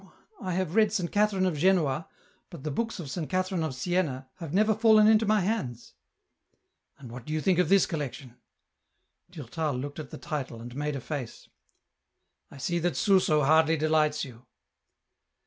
I 0.41 0.53
have 0.53 0.73
read 0.73 0.91
Saint 0.91 1.11
Catherine 1.11 1.45
of 1.45 1.55
Genoa, 1.55 2.07
but 2.49 2.63
the 2.63 2.71
books 2.71 2.99
of 2.99 3.07
Saint 3.07 3.29
Catherine 3.29 3.61
of 3.61 3.75
Siena 3.75 4.29
have 4.37 4.51
never 4.51 4.73
fallen 4.73 5.05
into 5.05 5.27
my 5.27 5.41
hands."" 5.41 5.93
And 6.97 7.11
what 7.11 7.23
do 7.23 7.31
you 7.33 7.39
think 7.39 7.59
of 7.59 7.69
this 7.69 7.85
collection?" 7.85 8.35
Durtal 9.29 9.75
looked 9.75 9.99
at 9.99 10.09
the 10.09 10.17
title, 10.17 10.59
and 10.59 10.75
made 10.75 10.95
a 10.95 11.01
face." 11.01 11.49
I 12.49 12.57
see 12.57 12.79
that 12.79 12.97
Suso 12.97 13.43
hardly 13.43 13.77
delights 13.77 14.25
you." 14.25 14.47